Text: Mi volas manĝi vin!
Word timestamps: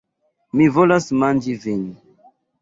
Mi 0.61 0.69
volas 0.77 1.09
manĝi 1.25 1.55
vin! 1.67 1.85